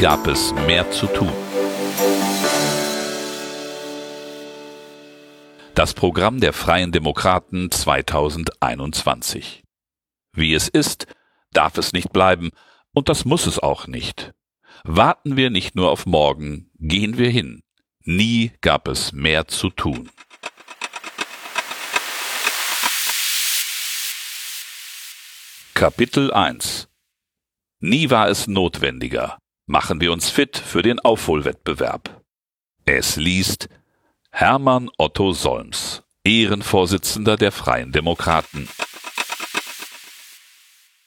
Gab 0.00 0.26
es 0.28 0.54
mehr 0.66 0.90
zu 0.90 1.06
tun. 1.08 1.30
Das 5.74 5.92
Programm 5.92 6.40
der 6.40 6.54
Freien 6.54 6.90
Demokraten 6.90 7.70
2021. 7.70 9.62
Wie 10.32 10.54
es 10.54 10.68
ist, 10.68 11.06
darf 11.52 11.76
es 11.76 11.92
nicht 11.92 12.14
bleiben, 12.14 12.48
und 12.94 13.10
das 13.10 13.26
muss 13.26 13.46
es 13.46 13.58
auch 13.58 13.88
nicht. 13.88 14.32
Warten 14.84 15.36
wir 15.36 15.50
nicht 15.50 15.76
nur 15.76 15.90
auf 15.90 16.06
morgen, 16.06 16.70
gehen 16.78 17.18
wir 17.18 17.28
hin. 17.28 17.60
Nie 18.02 18.52
gab 18.62 18.88
es 18.88 19.12
mehr 19.12 19.48
zu 19.48 19.68
tun. 19.68 20.08
Kapitel 25.74 26.32
1 26.32 26.88
Nie 27.80 28.08
war 28.08 28.30
es 28.30 28.46
notwendiger. 28.46 29.36
Machen 29.70 30.00
wir 30.00 30.10
uns 30.10 30.28
fit 30.28 30.56
für 30.56 30.82
den 30.82 30.98
Aufholwettbewerb. 30.98 32.24
Es 32.86 33.14
liest 33.14 33.68
Hermann 34.32 34.90
Otto 34.98 35.32
Solms, 35.32 36.02
Ehrenvorsitzender 36.24 37.36
der 37.36 37.52
Freien 37.52 37.92
Demokraten. 37.92 38.68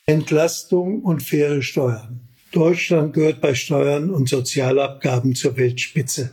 Entlastung 0.05 1.01
und 1.01 1.21
faire 1.21 1.61
Steuern. 1.61 2.21
Deutschland 2.53 3.13
gehört 3.13 3.41
bei 3.41 3.53
Steuern 3.53 4.09
und 4.09 4.29
Sozialabgaben 4.29 5.35
zur 5.35 5.57
Weltspitze. 5.57 6.31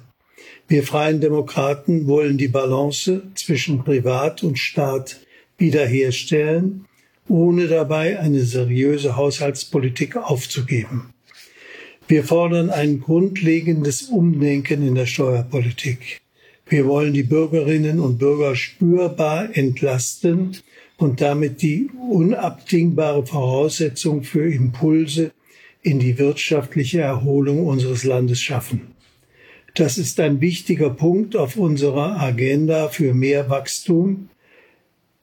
Wir 0.68 0.84
Freien 0.84 1.20
Demokraten 1.20 2.06
wollen 2.06 2.38
die 2.38 2.46
Balance 2.46 3.22
zwischen 3.34 3.82
Privat 3.82 4.44
und 4.44 4.56
Staat 4.56 5.18
wiederherstellen, 5.58 6.86
ohne 7.26 7.66
dabei 7.66 8.20
eine 8.20 8.44
seriöse 8.44 9.16
Haushaltspolitik 9.16 10.16
aufzugeben. 10.16 11.12
Wir 12.10 12.24
fordern 12.24 12.70
ein 12.70 12.98
grundlegendes 12.98 14.08
Umdenken 14.08 14.84
in 14.84 14.96
der 14.96 15.06
Steuerpolitik. 15.06 16.20
Wir 16.68 16.84
wollen 16.86 17.12
die 17.12 17.22
Bürgerinnen 17.22 18.00
und 18.00 18.18
Bürger 18.18 18.56
spürbar 18.56 19.56
entlasten 19.56 20.56
und 20.96 21.20
damit 21.20 21.62
die 21.62 21.88
unabdingbare 22.10 23.24
Voraussetzung 23.24 24.24
für 24.24 24.52
Impulse 24.52 25.30
in 25.82 26.00
die 26.00 26.18
wirtschaftliche 26.18 27.00
Erholung 27.00 27.64
unseres 27.64 28.02
Landes 28.02 28.40
schaffen. 28.40 28.88
Das 29.76 29.96
ist 29.96 30.18
ein 30.18 30.40
wichtiger 30.40 30.90
Punkt 30.90 31.36
auf 31.36 31.56
unserer 31.56 32.20
Agenda 32.20 32.88
für 32.88 33.14
mehr 33.14 33.48
Wachstum, 33.50 34.30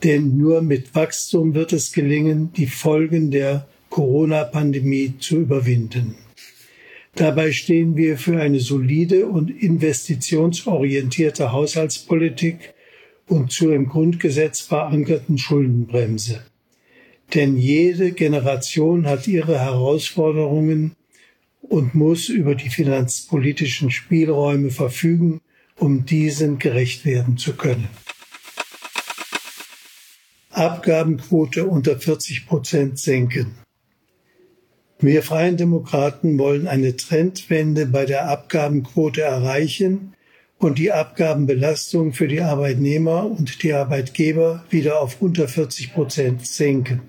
denn 0.05 0.38
nur 0.38 0.61
mit 0.61 0.95
Wachstum 0.95 1.53
wird 1.53 1.73
es 1.73 1.91
gelingen, 1.91 2.53
die 2.55 2.67
Folgen 2.67 3.29
der 3.29 3.67
Corona-Pandemie 3.89 5.16
zu 5.19 5.39
überwinden. 5.39 6.16
Dabei 7.16 7.52
stehen 7.52 7.97
wir 7.97 8.17
für 8.17 8.39
eine 8.39 8.59
solide 8.59 9.27
und 9.27 9.50
investitionsorientierte 9.50 11.52
Haushaltspolitik 11.52 12.73
und 13.27 13.52
zur 13.52 13.73
im 13.73 13.88
Grundgesetz 13.88 14.61
verankerten 14.61 15.38
Schuldenbremse. 15.38 16.44
Denn 17.33 17.58
jede 17.58 18.11
Generation 18.11 19.05
hat 19.05 19.28
ihre 19.28 19.59
Herausforderungen 19.59 20.95
und 21.61 21.95
muss 21.95 22.30
über 22.30 22.55
die 22.55 22.69
finanzpolitischen 22.69 23.91
Spielräume 23.91 24.69
verfügen, 24.69 25.41
um 25.75 26.05
diesen 26.05 26.59
gerecht 26.59 27.05
werden 27.05 27.38
zu 27.38 27.53
können. 27.53 27.89
Abgabenquote 30.51 31.68
unter 31.68 32.00
40 32.00 32.47
Prozent 32.47 32.97
senken. 32.97 33.66
Wir 35.00 35.22
Freien 35.22 35.58
Demokraten 35.58 36.40
wollen 36.40 36.68
eine 36.68 36.96
Trendwende 36.96 37.85
bei 37.85 38.06
der 38.06 38.30
Abgabenquote 38.30 39.22
erreichen 39.22 40.16
und 40.58 40.80
die 40.80 40.91
Abgabenbelastung 40.91 42.13
für 42.13 42.28
die 42.28 42.41
Arbeitnehmer 42.41 43.25
und 43.25 43.62
die 43.62 43.74
Arbeitgeber 43.74 44.63
wieder 44.72 45.00
auf 45.00 45.22
unter 45.22 45.47
40 45.47 45.94
Prozent 45.94 46.47
senken. 46.47 47.02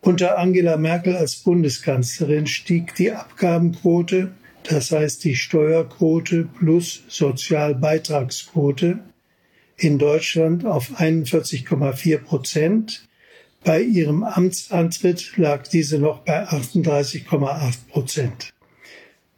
Unter 0.00 0.38
Angela 0.38 0.76
Merkel 0.76 1.14
als 1.14 1.36
Bundeskanzlerin 1.36 2.48
stieg 2.48 2.96
die 2.96 3.12
Abgabenquote, 3.12 4.32
das 4.64 4.90
heißt 4.90 5.22
die 5.22 5.36
Steuerquote 5.36 6.48
plus 6.58 7.04
Sozialbeitragsquote, 7.06 8.98
in 9.76 9.98
Deutschland 9.98 10.66
auf 10.66 10.98
41,4 10.98 12.18
Prozent. 12.18 13.08
Bei 13.62 13.82
ihrem 13.82 14.22
Amtsantritt 14.22 15.36
lag 15.36 15.68
diese 15.68 15.98
noch 15.98 16.20
bei 16.20 16.48
38,8 16.48 17.88
Prozent. 17.90 18.54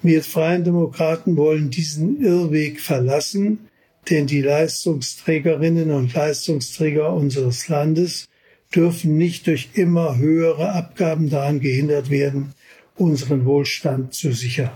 Wir 0.00 0.22
Freien 0.22 0.64
Demokraten 0.64 1.36
wollen 1.36 1.70
diesen 1.70 2.22
Irrweg 2.22 2.80
verlassen, 2.80 3.68
denn 4.10 4.26
die 4.26 4.42
Leistungsträgerinnen 4.42 5.90
und 5.90 6.14
Leistungsträger 6.14 7.12
unseres 7.12 7.68
Landes 7.68 8.26
dürfen 8.74 9.16
nicht 9.16 9.46
durch 9.46 9.70
immer 9.74 10.16
höhere 10.16 10.72
Abgaben 10.72 11.28
daran 11.28 11.60
gehindert 11.60 12.10
werden, 12.10 12.54
unseren 12.96 13.44
Wohlstand 13.44 14.14
zu 14.14 14.32
sichern. 14.32 14.70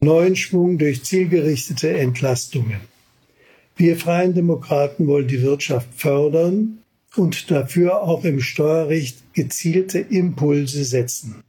Neuen 0.00 0.36
Schwung 0.36 0.78
durch 0.78 1.04
zielgerichtete 1.04 1.96
Entlastungen. 1.98 2.80
Wir 3.78 3.96
Freien 3.96 4.34
Demokraten 4.34 5.06
wollen 5.06 5.28
die 5.28 5.42
Wirtschaft 5.42 5.88
fördern 5.96 6.78
und 7.16 7.50
dafür 7.50 8.02
auch 8.02 8.24
im 8.24 8.40
Steuerrecht 8.40 9.32
gezielte 9.32 9.98
Impulse 9.98 10.84
setzen 10.84 11.42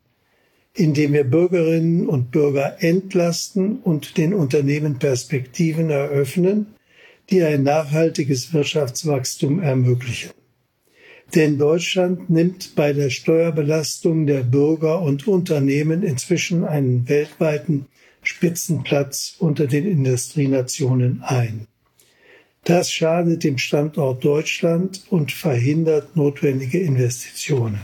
indem 0.80 1.14
wir 1.14 1.26
Bürgerinnen 1.26 2.08
und 2.08 2.32
Bürger 2.32 2.82
entlasten 2.82 3.80
und 3.80 4.18
den 4.18 4.34
Unternehmen 4.34 4.98
Perspektiven 4.98 5.90
eröffnen, 5.90 6.68
die 7.30 7.44
ein 7.44 7.64
nachhaltiges 7.64 8.54
Wirtschaftswachstum 8.54 9.62
ermöglichen. 9.62 10.32
Denn 11.36 11.60
Deutschland 11.60 12.30
nimmt 12.30 12.76
bei 12.76 12.94
der 12.94 13.12
Steuerbelastung 13.12 14.26
der 14.26 14.42
Bürger 14.42 15.02
und 15.02 15.28
Unternehmen 15.28 16.02
inzwischen 16.02 16.64
einen 16.64 17.08
weltweiten 17.08 17.86
Spitzenplatz 18.24 19.36
unter 19.38 19.68
den 19.68 19.86
Industrienationen 19.86 21.22
ein. 21.22 21.68
Das 22.64 22.92
schadet 22.92 23.44
dem 23.44 23.58
Standort 23.58 24.24
Deutschland 24.24 25.04
und 25.10 25.32
verhindert 25.32 26.16
notwendige 26.16 26.80
Investitionen. 26.80 27.82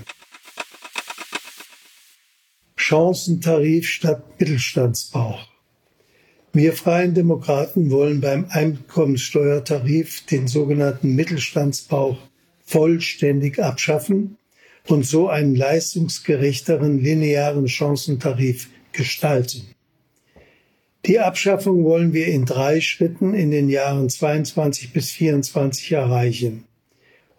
Chancentarif 2.75 3.87
statt 3.87 4.39
Mittelstandsbauch. 4.39 5.47
Wir 6.53 6.73
Freien 6.73 7.13
Demokraten 7.13 7.89
wollen 7.89 8.21
beim 8.21 8.45
Einkommenssteuertarif 8.49 10.25
den 10.27 10.47
sogenannten 10.47 11.15
Mittelstandsbauch 11.15 12.17
vollständig 12.63 13.59
abschaffen 13.59 14.37
und 14.87 15.05
so 15.05 15.27
einen 15.27 15.55
leistungsgerechteren 15.55 16.99
linearen 16.99 17.67
Chancentarif 17.67 18.69
gestalten. 18.91 19.74
Die 21.07 21.19
Abschaffung 21.19 21.83
wollen 21.83 22.13
wir 22.13 22.25
in 22.25 22.45
drei 22.45 22.81
Schritten 22.81 23.35
in 23.35 23.51
den 23.51 23.69
Jahren 23.69 24.09
22 24.09 24.91
bis 24.91 25.11
24 25.11 25.91
erreichen. 25.91 26.63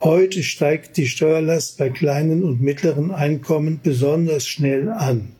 Heute 0.00 0.44
steigt 0.44 0.96
die 0.96 1.08
Steuerlast 1.08 1.76
bei 1.76 1.90
kleinen 1.90 2.44
und 2.44 2.60
mittleren 2.60 3.10
Einkommen 3.10 3.80
besonders 3.82 4.46
schnell 4.46 4.88
an. 4.88 5.34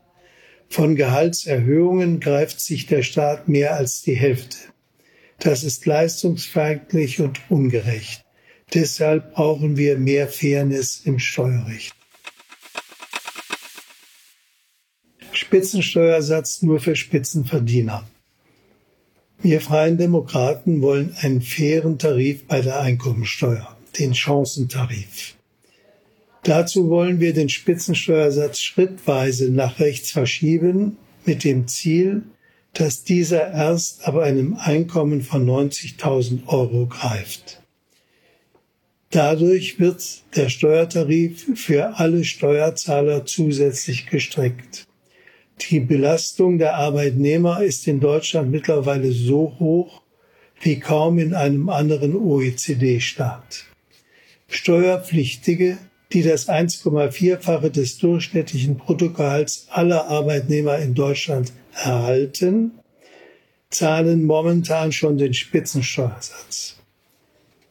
Von 0.69 0.97
Gehaltserhöhungen 0.97 2.19
greift 2.19 2.61
sich 2.61 2.87
der 2.87 3.05
Staat 3.05 3.47
mehr 3.47 3.77
als 3.77 4.03
die 4.03 4.17
Hälfte. 4.17 4.57
Das 5.39 5.63
ist 5.63 5.87
leistungsfeindlich 5.87 7.21
und 7.21 7.41
ungerecht. 7.49 8.25
Deshalb 8.75 9.35
brauchen 9.35 9.77
wir 9.77 9.99
mehr 9.99 10.27
Fairness 10.27 11.01
im 11.05 11.21
Steuerrecht. 11.21 11.95
Spitzensteuersatz 15.31 16.63
nur 16.63 16.81
für 16.81 16.97
Spitzenverdiener. 16.97 18.05
Wir 19.49 19.61
Freien 19.61 19.97
Demokraten 19.97 20.83
wollen 20.83 21.15
einen 21.21 21.41
fairen 21.41 22.01
Tarif 22.01 22.49
bei 22.49 22.63
der 22.63 22.81
Einkommensteuer, 22.81 23.77
den 23.97 24.13
Chancentarif. 24.13 25.37
Dazu 26.43 26.91
wollen 26.91 27.21
wir 27.21 27.33
den 27.33 27.49
Spitzensteuersatz 27.49 28.59
schrittweise 28.59 29.53
nach 29.53 29.79
rechts 29.79 30.11
verschieben, 30.11 30.97
mit 31.25 31.45
dem 31.45 31.69
Ziel, 31.69 32.25
dass 32.73 33.05
dieser 33.05 33.53
erst 33.53 34.05
ab 34.09 34.17
einem 34.17 34.57
Einkommen 34.57 35.23
von 35.23 35.47
90.000 35.47 36.49
Euro 36.49 36.87
greift. 36.87 37.63
Dadurch 39.11 39.79
wird 39.79 40.03
der 40.35 40.49
Steuertarif 40.49 41.53
für 41.55 42.01
alle 42.01 42.25
Steuerzahler 42.25 43.27
zusätzlich 43.27 44.07
gestreckt. 44.07 44.89
Die 45.61 45.81
Belastung 45.81 46.59
der 46.59 46.75
Arbeitnehmer 46.75 47.63
ist 47.63 47.87
in 47.89 48.01
Deutschland 48.01 48.51
mittlerweile 48.51 49.13
so 49.13 49.57
hoch 49.59 50.03
wie 50.61 50.79
kaum 50.79 51.19
in 51.19 51.35
einem 51.35 51.69
anderen 51.69 52.15
OECD-Staat. 52.15 53.65
Steuerpflichtige 54.49 55.79
die 56.13 56.23
das 56.23 56.49
1,4-fache 56.49 57.71
des 57.71 57.99
durchschnittlichen 57.99 58.77
Bruttogehalts 58.77 59.67
aller 59.71 60.07
Arbeitnehmer 60.07 60.79
in 60.79 60.95
Deutschland 60.95 61.53
erhalten, 61.75 62.73
zahlen 63.71 64.25
momentan 64.25 64.93
schon 64.93 65.19
den 65.19 65.35
Spitzensteuersatz. 65.35 66.77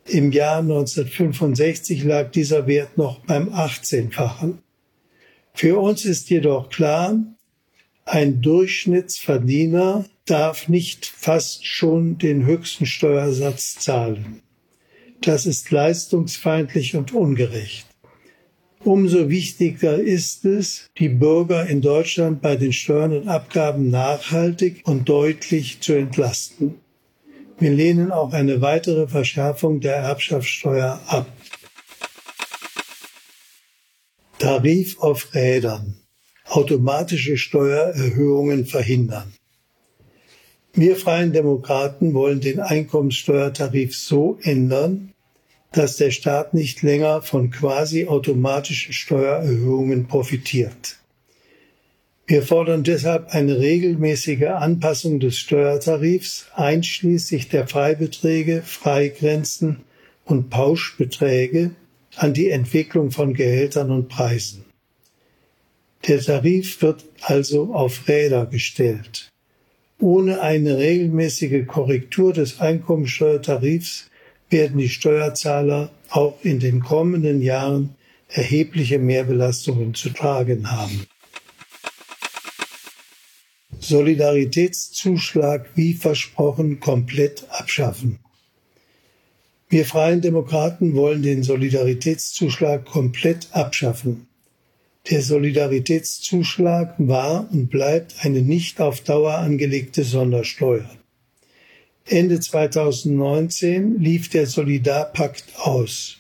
Im 0.08 0.32
Jahr 0.32 0.60
1965 0.60 2.04
lag 2.04 2.32
dieser 2.32 2.68
Wert 2.68 2.98
noch 2.98 3.20
beim 3.22 3.50
18-fachen. 3.50 4.60
Für 5.54 5.80
uns 5.80 6.06
ist 6.06 6.30
jedoch 6.30 6.70
klar, 6.70 7.18
ein 8.06 8.42
Durchschnittsverdiener 8.42 10.06
darf 10.25 10.68
nicht 10.68 11.06
fast 11.06 11.66
schon 11.66 12.18
den 12.18 12.46
höchsten 12.46 12.86
Steuersatz 12.86 13.75
zahlen. 13.75 14.42
Das 15.22 15.46
ist 15.46 15.72
leistungsfeindlich 15.72 16.96
und 16.96 17.13
ungerecht. 17.13 17.88
Umso 18.84 19.30
wichtiger 19.30 20.00
ist 20.00 20.46
es, 20.46 20.88
die 21.00 21.10
Bürger 21.10 21.66
in 21.66 21.81
Deutschland 21.81 22.44
bei 22.44 22.56
den 22.56 22.72
Steuern 22.72 23.13
und 23.13 23.28
Abgaben 23.28 23.90
nachhaltig 23.90 24.84
und 24.86 25.10
deutlich 25.10 25.80
zu 25.81 25.94
entlasten. 25.94 26.75
Wir 27.58 27.72
lehnen 27.72 28.12
auch 28.12 28.34
eine 28.34 28.62
weitere 28.62 29.08
Verschärfung 29.08 29.80
der 29.80 29.96
Erbschaftssteuer 29.96 31.01
ab. 31.08 31.25
Tarif 34.38 35.00
auf 35.00 35.34
Rädern. 35.34 36.05
Automatische 36.46 37.38
Steuererhöhungen 37.38 38.66
verhindern. 38.66 39.34
Wir 40.74 40.96
Freien 40.96 41.32
Demokraten 41.32 42.14
wollen 42.14 42.42
den 42.42 42.60
Einkommenssteuertarif 42.60 43.96
so 43.96 44.38
ändern, 44.42 45.14
dass 45.72 45.98
der 45.98 46.12
Staat 46.12 46.54
nicht 46.54 46.82
länger 46.82 47.22
von 47.22 47.50
quasi 47.50 48.08
automatischen 48.08 48.94
Steuererhöhungen 48.94 50.08
profitiert. 50.08 50.98
Wir 52.28 52.42
fordern 52.42 52.84
deshalb 52.84 53.30
eine 53.30 53.60
regelmäßige 53.60 54.48
Anpassung 54.48 55.20
des 55.20 55.38
Steuertarifs 55.38 56.48
einschließlich 56.56 57.50
der 57.50 57.68
Freibeträge, 57.68 58.64
Freigrenzen 58.64 59.82
und 60.26 60.50
Pauschbeträge 60.50 61.72
an 62.16 62.34
die 62.34 62.50
Entwicklung 62.50 63.12
von 63.12 63.34
Gehältern 63.34 63.92
und 63.92 64.10
Preisen. 64.10 64.65
Der 66.07 66.22
Tarif 66.22 66.81
wird 66.84 67.04
also 67.22 67.74
auf 67.74 68.07
Räder 68.07 68.46
gestellt. 68.46 69.31
Ohne 70.00 70.42
eine 70.42 70.78
regelmäßige 70.78 71.66
Korrektur 71.66 72.31
des 72.34 72.60
Einkommensteuertarifs 72.60 74.12
werden 74.50 74.78
die 74.78 74.90
Steuerzahler 74.90 75.90
auch 76.10 76.38
in 76.44 76.60
den 76.60 76.81
kommenden 76.81 77.42
Jahren 77.42 77.96
erhebliche 78.28 79.00
Mehrbelastungen 79.00 79.96
zu 79.96 80.10
tragen 80.10 80.72
haben. 80.72 81.07
Solidaritätszuschlag 83.80 85.69
wie 85.75 85.94
versprochen 85.94 86.80
komplett 86.80 87.46
abschaffen. 87.50 88.19
Wir 89.69 89.86
Freien 89.86 90.22
Demokraten 90.22 90.96
wollen 90.96 91.24
den 91.24 91.44
Solidaritätszuschlag 91.44 92.86
komplett 92.86 93.48
abschaffen. 93.51 94.28
Der 95.10 95.22
Solidaritätszuschlag 95.22 96.96
war 96.98 97.48
und 97.52 97.69
bleibt 97.69 98.16
eine 98.25 98.42
nicht 98.42 98.81
auf 98.81 99.02
Dauer 99.02 99.36
angelegte 99.36 100.04
Sondersteuer. 100.04 100.90
Ende 102.07 102.40
2019 102.40 104.00
lief 104.00 104.30
der 104.30 104.48
Solidarpakt 104.48 105.46
aus. 105.57 106.18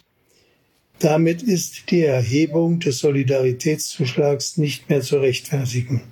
Damit 0.99 1.41
ist 1.41 1.89
die 1.89 2.01
Erhebung 2.01 2.79
des 2.79 2.99
Solidaritätszuschlags 2.99 4.57
nicht 4.57 4.87
mehr 4.87 5.01
zu 5.01 5.17
rechtfertigen. 5.17 6.03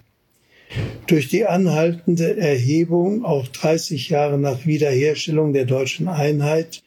Durch 1.06 1.28
die 1.28 1.46
anhaltende 1.46 2.38
Erhebung, 2.38 3.24
auch 3.24 3.48
30 3.48 4.10
Jahre 4.10 4.40
nach 4.40 4.66
Wiederherstellung 4.66 5.54
der 5.54 5.66
deutschen 5.66 6.08
Einheit, 6.08 6.82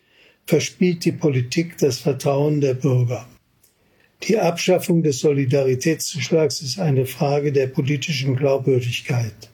verspielt 0.46 1.04
die 1.04 1.12
Politik 1.12 1.78
das 1.78 1.98
Vertrauen 1.98 2.60
der 2.60 2.74
Bürger. 2.74 3.28
Die 4.22 4.38
Abschaffung 4.38 5.02
des 5.02 5.20
Solidaritätszuschlags 5.20 6.62
ist 6.62 6.78
eine 6.78 7.06
Frage 7.06 7.52
der 7.52 7.66
politischen 7.66 8.36
Glaubwürdigkeit. 8.36 9.50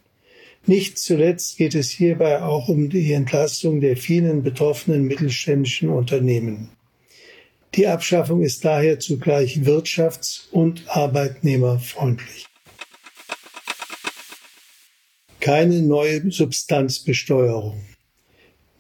Nicht 0.67 0.99
zuletzt 0.99 1.57
geht 1.57 1.75
es 1.75 1.91
hierbei 1.91 2.41
auch 2.41 2.69
um 2.69 2.89
die 2.89 3.13
Entlastung 3.13 3.81
der 3.81 3.97
vielen 3.97 4.43
betroffenen 4.45 5.05
mittelständischen 5.05 5.89
Unternehmen. 5.89 6.71
Die 7.75 7.87
Abschaffung 7.87 8.43
ist 8.43 8.65
daher 8.65 9.01
zugleich 9.01 9.57
wirtschafts- 9.59 10.51
und 10.53 10.85
arbeitnehmerfreundlich. 10.89 12.47
Keine 15.41 15.83
neue 15.83 16.31
Substanzbesteuerung. 16.31 17.81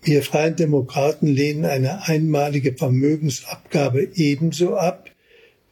Wir 0.02 0.22
Freien 0.22 0.56
Demokraten 0.56 1.26
lehnen 1.26 1.64
eine 1.64 2.06
einmalige 2.06 2.74
Vermögensabgabe 2.74 4.10
ebenso 4.14 4.76
ab 4.76 5.11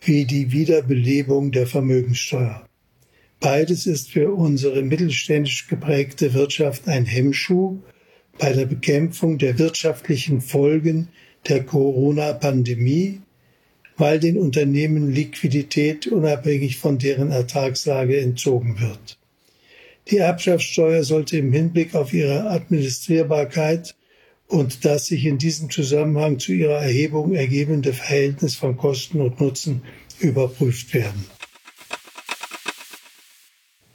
wie 0.02 0.25
die 0.25 0.52
Wiederbelebung 0.52 1.52
der 1.52 1.67
Vermögenssteuer. 1.67 2.67
Beides 3.38 3.87
ist 3.87 4.11
für 4.11 4.32
unsere 4.32 4.82
mittelständisch 4.82 5.69
geprägte 5.69 6.35
Wirtschaft 6.35 6.88
ein 6.88 7.06
Hemmschuh 7.06 7.79
bei 8.38 8.52
der 8.52 8.67
Bekämpfung 8.67 9.38
der 9.38 9.58
wirtschaftlichen 9.58 10.41
Folgen 10.41 11.08
der 11.49 11.64
Corona-Pandemie, 11.64 13.20
weil 13.97 14.19
den 14.19 14.38
Unternehmen 14.38 15.11
Liquidität 15.11 16.06
unabhängig 16.06 16.79
von 16.79 16.99
deren 16.99 17.31
Ertragslage 17.31 18.19
entzogen 18.19 18.81
wird. 18.81 19.19
Die 20.08 20.17
Erbschaftssteuer 20.17 21.05
sollte 21.05 21.37
im 21.37 21.52
Hinblick 21.52 21.94
auf 21.94 22.12
ihre 22.12 22.50
Administrierbarkeit 22.50 23.94
und 24.50 24.85
das 24.85 25.06
sich 25.06 25.26
in 25.26 25.38
diesem 25.38 25.70
Zusammenhang 25.70 26.41
zu 26.41 26.52
ihrer 26.52 26.82
Erhebung 26.82 27.35
ergebende 27.35 27.93
Verhältnis 27.93 28.56
von 28.56 28.76
Kosten 28.76 29.20
und 29.20 29.41
Nutzen 29.41 29.82
überprüft 30.19 30.93
werden. 30.93 31.25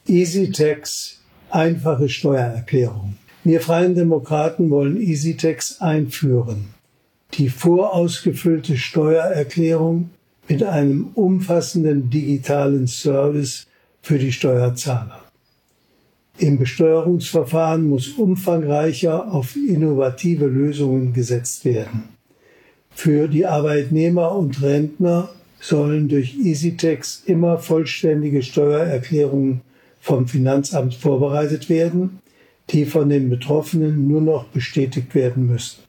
EasyTax, 0.08 1.20
einfache 1.50 2.08
Steuererklärung. 2.08 3.18
Wir 3.44 3.60
Freien 3.60 3.94
Demokraten 3.94 4.70
wollen 4.70 5.00
EasyTax 5.00 5.80
einführen. 5.80 6.68
Die 7.34 7.50
vorausgefüllte 7.50 8.78
Steuererklärung 8.78 10.10
mit 10.48 10.62
einem 10.62 11.08
umfassenden 11.14 12.08
digitalen 12.08 12.86
Service 12.86 13.66
für 14.00 14.18
die 14.18 14.32
Steuerzahler. 14.32 15.25
Im 16.38 16.58
Besteuerungsverfahren 16.58 17.88
muss 17.88 18.08
umfangreicher 18.08 19.32
auf 19.32 19.56
innovative 19.56 20.46
Lösungen 20.46 21.14
gesetzt 21.14 21.64
werden. 21.64 22.04
Für 22.90 23.28
die 23.28 23.46
Arbeitnehmer 23.46 24.32
und 24.36 24.62
Rentner 24.62 25.30
sollen 25.60 26.08
durch 26.08 26.36
EasyTax 26.36 27.22
immer 27.26 27.58
vollständige 27.58 28.42
Steuererklärungen 28.42 29.62
vom 30.00 30.28
Finanzamt 30.28 30.94
vorbereitet 30.94 31.68
werden, 31.68 32.20
die 32.70 32.84
von 32.84 33.08
den 33.08 33.30
Betroffenen 33.30 34.06
nur 34.06 34.20
noch 34.20 34.44
bestätigt 34.44 35.14
werden 35.14 35.46
müssen. 35.46 35.80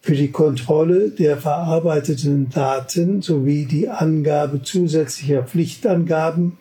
Für 0.00 0.16
die 0.16 0.32
Kontrolle 0.32 1.10
der 1.10 1.36
verarbeiteten 1.36 2.50
Daten 2.50 3.22
sowie 3.22 3.66
die 3.66 3.88
Angabe 3.88 4.62
zusätzlicher 4.62 5.44
Pflichtangaben, 5.44 6.58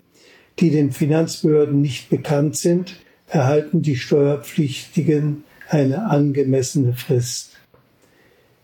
die 0.59 0.69
den 0.69 0.91
Finanzbehörden 0.91 1.81
nicht 1.81 2.09
bekannt 2.09 2.57
sind, 2.57 2.95
erhalten 3.27 3.81
die 3.81 3.95
Steuerpflichtigen 3.95 5.43
eine 5.69 6.09
angemessene 6.09 6.93
Frist. 6.93 7.57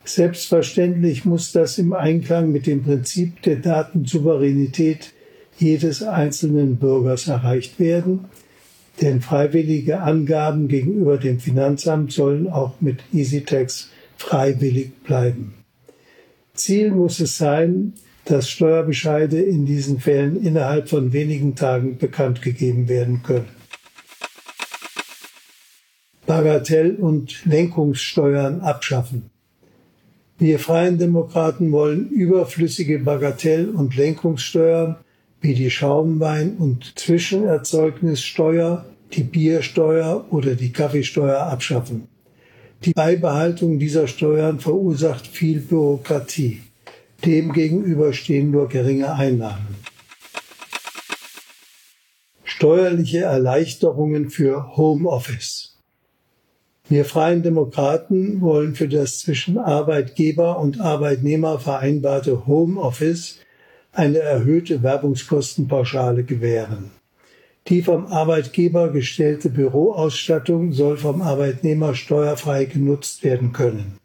Selbstverständlich 0.04 1.26
muss 1.26 1.52
das 1.52 1.78
im 1.78 1.94
Einklang 1.94 2.52
mit 2.52 2.66
dem 2.66 2.84
Prinzip 2.84 3.42
der 3.42 3.58
Datensouveränität 3.58 5.14
jedes 5.58 6.04
einzelnen 6.04 6.78
Bürgers 6.78 7.28
erreicht 7.28 7.80
werden, 7.80 8.26
denn 9.02 9.22
freiwillige 9.22 10.00
Angaben 10.00 10.68
gegenüber 10.68 11.18
dem 11.18 11.40
Finanzamt 11.40 12.12
sollen 12.12 12.48
auch 12.48 12.80
mit 12.80 13.00
EasyTax 13.14 13.90
freiwillig 14.18 15.04
bleiben. 15.04 15.54
Ziel 16.54 16.92
muss 16.92 17.20
es 17.20 17.38
sein, 17.38 17.94
dass 18.28 18.50
Steuerbescheide 18.50 19.42
in 19.42 19.66
diesen 19.66 20.00
Fällen 20.00 20.42
innerhalb 20.44 20.90
von 20.90 21.14
wenigen 21.14 21.56
Tagen 21.56 21.98
bekannt 21.98 22.42
gegeben 22.42 22.90
werden 22.90 23.24
können. 23.24 23.48
Bagatell- 26.26 26.98
und 26.98 27.46
Lenkungssteuern 27.46 28.60
abschaffen. 28.62 29.30
Wir 30.38 30.60
Freien 30.60 30.98
Demokraten 30.98 31.72
wollen 31.72 32.10
überflüssige 32.10 33.00
Bagatell- 33.00 33.70
und 33.70 33.96
Lenkungssteuern 33.96 34.98
wie 35.42 35.54
die 35.54 35.72
Schaumwein- 35.72 36.58
und 36.58 37.00
Zwischenerzeugnissteuer, 37.00 38.86
die 39.14 39.24
Biersteuer 39.24 40.26
oder 40.30 40.56
die 40.56 40.72
Kaffeesteuer 40.72 41.40
abschaffen. 41.40 42.08
Die 42.84 42.92
Beibehaltung 42.92 43.80
dieser 43.80 44.08
Steuern 44.08 44.60
verursacht 44.60 45.26
viel 45.26 45.60
Bürokratie. 45.60 46.62
Demgegenüber 47.26 48.14
stehen 48.14 48.52
nur 48.52 48.70
geringe 48.70 49.14
Einnahmen. 49.14 49.76
Steuerliche 52.44 53.20
Erleichterungen 53.20 54.30
für 54.30 54.78
Homeoffice. 54.78 55.78
Wir 56.90 57.04
Freien 57.06 57.44
Demokraten 57.44 58.40
wollen 58.40 58.74
für 58.76 58.88
das 58.88 59.20
zwischen 59.20 59.58
Arbeitgeber 59.58 60.58
und 60.60 60.80
Arbeitnehmer 60.80 61.60
vereinbarte 61.60 62.48
Homeoffice 62.48 63.40
eine 63.92 64.20
erhöhte 64.20 64.84
Werbungskostenpauschale 64.84 66.24
gewähren. 66.24 66.92
Die 67.68 67.82
vom 67.82 68.08
Arbeitgeber 68.08 68.92
gestellte 68.92 69.50
Büroausstattung 69.50 70.72
soll 70.72 70.96
vom 70.96 71.22
Arbeitnehmer 71.22 71.96
steuerfrei 71.96 72.66
genutzt 72.66 73.24
werden 73.24 73.52
können. 73.52 73.98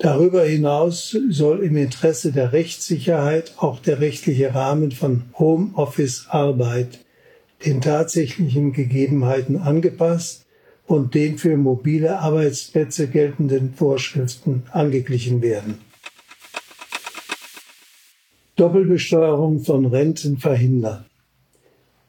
Darüber 0.00 0.44
hinaus 0.44 1.16
soll 1.28 1.64
im 1.64 1.76
Interesse 1.76 2.30
der 2.30 2.52
Rechtssicherheit 2.52 3.54
auch 3.56 3.80
der 3.80 4.00
rechtliche 4.00 4.54
Rahmen 4.54 4.92
von 4.92 5.24
Homeoffice-Arbeit 5.36 7.00
den 7.66 7.80
tatsächlichen 7.80 8.72
Gegebenheiten 8.72 9.56
angepasst 9.56 10.46
und 10.86 11.14
den 11.16 11.36
für 11.36 11.56
mobile 11.56 12.20
Arbeitsplätze 12.20 13.08
geltenden 13.08 13.74
Vorschriften 13.74 14.62
angeglichen 14.70 15.42
werden. 15.42 15.80
Doppelbesteuerung 18.54 19.64
von 19.64 19.84
Renten 19.86 20.38
verhindern. 20.38 21.06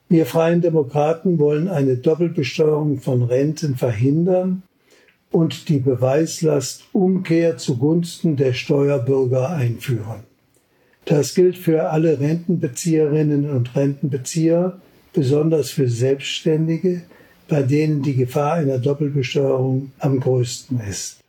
Wir 0.10 0.28
Freien 0.28 0.62
Demokraten 0.62 1.40
wollen 1.40 1.68
eine 1.68 1.98
Doppelbesteuerung 1.98 3.00
von 3.00 3.24
Renten 3.24 3.76
verhindern 3.76 4.62
und 5.32 5.70
die 5.70 5.80
Beweislastumkehr 5.80 7.58
zugunsten 7.58 8.36
der 8.36 8.54
Steuerbürger 8.54 9.50
einführen. 9.50 10.24
Das 11.06 11.34
gilt 11.34 11.58
für 11.58 11.90
alle 11.90 12.20
Rentenbezieherinnen 12.20 13.50
und 13.50 13.76
Rentenbezieher, 13.76 14.80
besonders 15.14 15.72
für 15.72 15.88
Selbstständige, 15.88 17.02
bei 17.48 17.64
denen 17.64 18.04
die 18.04 18.16
Gefahr 18.16 18.54
einer 18.54 18.78
Doppelbesteuerung 18.78 19.92
am 20.00 20.20
größten 20.20 20.80
ist. 20.88 21.20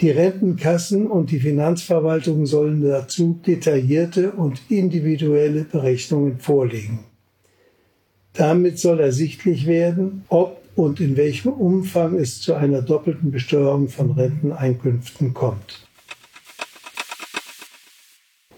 Die 0.00 0.10
Rentenkassen 0.10 1.08
und 1.08 1.32
die 1.32 1.40
Finanzverwaltung 1.40 2.46
sollen 2.46 2.82
dazu 2.82 3.40
detaillierte 3.44 4.30
und 4.30 4.60
individuelle 4.68 5.64
Berechnungen 5.64 6.38
vorlegen. 6.38 7.00
Damit 8.34 8.78
soll 8.78 9.00
ersichtlich 9.00 9.66
werden, 9.66 10.24
ob 10.28 10.57
und 10.78 11.00
in 11.00 11.16
welchem 11.16 11.52
Umfang 11.52 12.14
es 12.14 12.40
zu 12.40 12.54
einer 12.54 12.82
doppelten 12.82 13.32
Besteuerung 13.32 13.88
von 13.88 14.12
Renteneinkünften 14.12 15.34
kommt. 15.34 15.88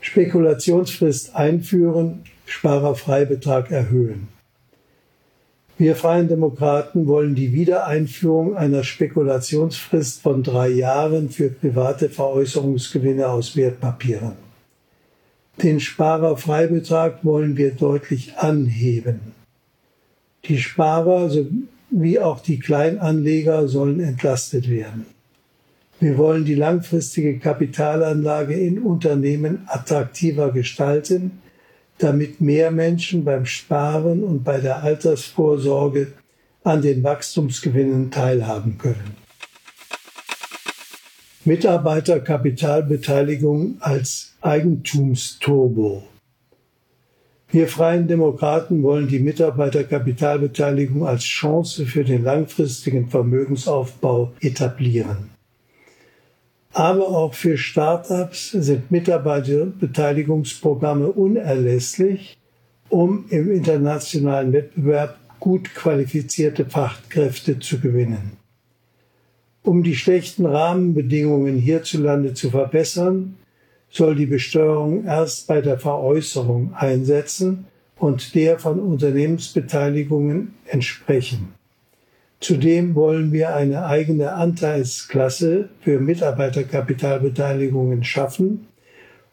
Spekulationsfrist 0.02 1.34
einführen, 1.34 2.24
Sparerfreibetrag 2.44 3.70
erhöhen. 3.70 4.28
Wir 5.78 5.96
Freien 5.96 6.28
Demokraten 6.28 7.06
wollen 7.06 7.34
die 7.34 7.54
Wiedereinführung 7.54 8.54
einer 8.54 8.84
Spekulationsfrist 8.84 10.20
von 10.20 10.42
drei 10.42 10.68
Jahren 10.68 11.30
für 11.30 11.48
private 11.48 12.10
Veräußerungsgewinne 12.10 13.28
aus 13.28 13.56
Wertpapieren. 13.56 14.32
Den 15.62 15.80
Sparerfreibetrag 15.80 17.24
wollen 17.24 17.56
wir 17.56 17.70
deutlich 17.70 18.36
anheben. 18.36 19.20
Die 20.44 20.58
Sparer 20.58 21.30
sowie 21.90 22.18
auch 22.18 22.40
die 22.40 22.58
Kleinanleger 22.58 23.68
sollen 23.68 24.00
entlastet 24.00 24.68
werden. 24.68 25.06
Wir 25.98 26.16
wollen 26.16 26.44
die 26.44 26.54
langfristige 26.54 27.38
Kapitalanlage 27.38 28.54
in 28.54 28.78
Unternehmen 28.78 29.64
attraktiver 29.66 30.50
gestalten, 30.50 31.42
damit 31.98 32.40
mehr 32.40 32.70
Menschen 32.70 33.24
beim 33.24 33.44
Sparen 33.44 34.24
und 34.24 34.42
bei 34.42 34.58
der 34.58 34.82
Altersvorsorge 34.82 36.12
an 36.64 36.80
den 36.80 37.02
Wachstumsgewinnen 37.02 38.10
teilhaben 38.10 38.78
können. 38.78 39.16
Mitarbeiterkapitalbeteiligung 41.44 43.76
als 43.80 44.34
Eigentumsturbo. 44.40 46.04
Wir 47.52 47.66
Freien 47.66 48.06
Demokraten 48.06 48.84
wollen 48.84 49.08
die 49.08 49.18
Mitarbeiterkapitalbeteiligung 49.18 51.04
als 51.04 51.24
Chance 51.24 51.84
für 51.84 52.04
den 52.04 52.22
langfristigen 52.22 53.08
Vermögensaufbau 53.08 54.30
etablieren. 54.40 55.30
Aber 56.72 57.08
auch 57.08 57.34
für 57.34 57.58
Start-ups 57.58 58.52
sind 58.52 58.92
Mitarbeiterbeteiligungsprogramme 58.92 61.08
unerlässlich, 61.08 62.38
um 62.88 63.24
im 63.30 63.50
internationalen 63.50 64.52
Wettbewerb 64.52 65.18
gut 65.40 65.74
qualifizierte 65.74 66.66
Fachkräfte 66.66 67.58
zu 67.58 67.80
gewinnen. 67.80 68.36
Um 69.64 69.82
die 69.82 69.96
schlechten 69.96 70.46
Rahmenbedingungen 70.46 71.56
hierzulande 71.56 72.34
zu 72.34 72.50
verbessern, 72.50 73.34
soll 73.90 74.14
die 74.14 74.26
Besteuerung 74.26 75.04
erst 75.04 75.46
bei 75.46 75.60
der 75.60 75.78
Veräußerung 75.78 76.72
einsetzen 76.74 77.66
und 77.98 78.34
der 78.34 78.58
von 78.58 78.80
Unternehmensbeteiligungen 78.80 80.54
entsprechen. 80.66 81.54
Zudem 82.40 82.94
wollen 82.94 83.32
wir 83.32 83.54
eine 83.54 83.84
eigene 83.84 84.32
Anteilsklasse 84.32 85.68
für 85.82 86.00
Mitarbeiterkapitalbeteiligungen 86.00 88.02
schaffen, 88.02 88.68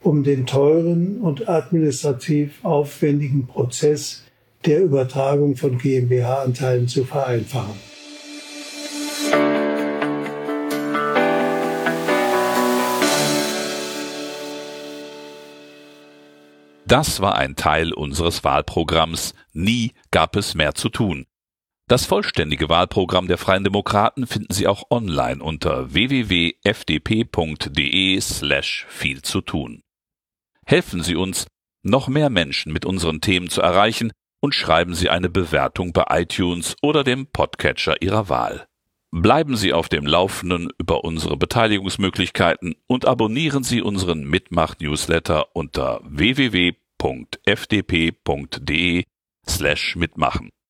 um 0.02 0.24
den 0.24 0.46
teuren 0.46 1.22
und 1.22 1.48
administrativ 1.48 2.60
aufwendigen 2.64 3.48
Prozess 3.48 4.24
der 4.66 4.82
Übertragung 4.82 5.56
von 5.56 5.78
GmbH-Anteilen 5.78 6.90
zu 6.90 7.06
vereinfachen. 7.06 7.76
Das 16.88 17.20
war 17.20 17.36
ein 17.36 17.58
Teil 17.58 17.92
unseres 17.92 18.46
Wahlprogramms 18.46 19.36
Nie 19.52 19.92
gab 20.10 20.38
es 20.38 20.56
mehr 20.56 20.74
zu 20.74 20.88
tun. 20.88 21.26
Das 21.90 22.06
vollständige 22.06 22.70
Wahlprogramm 22.70 23.28
der 23.28 23.38
Freien 23.38 23.66
Demokraten 23.66 24.26
finden 24.26 24.54
Sie 24.54 24.68
auch 24.68 24.84
online 24.90 25.44
unter 25.44 25.94
www.fdp.de 25.94 26.62
slash 28.22 28.86
viel 28.88 29.22
zu 29.22 29.42
tun. 29.42 29.84
Helfen 30.66 31.04
Sie 31.04 31.18
uns, 31.18 31.48
noch 31.84 32.08
mehr 32.08 32.30
Menschen 32.30 32.72
mit 32.72 32.86
unseren 32.86 33.20
Themen 33.20 33.50
zu 33.50 33.60
erreichen 33.62 34.14
und 34.40 34.56
schreiben 34.56 34.96
Sie 34.96 35.10
eine 35.10 35.28
Bewertung 35.30 35.92
bei 35.92 36.06
iTunes 36.22 36.78
oder 36.82 37.04
dem 37.04 37.28
Podcatcher 37.28 38.02
Ihrer 38.02 38.30
Wahl. 38.30 38.66
Bleiben 39.12 39.56
Sie 39.56 39.72
auf 39.72 39.88
dem 39.88 40.06
Laufenden 40.06 40.70
über 40.78 41.04
unsere 41.06 41.38
Beteiligungsmöglichkeiten 41.38 42.76
und 42.88 43.06
abonnieren 43.06 43.64
Sie 43.64 43.82
unseren 43.82 44.26
Mitmach-Newsletter 44.26 45.56
unter 45.56 46.02
www.fdp.de 46.04 46.74
slash 49.48 49.96
mitmachen. 49.96 50.50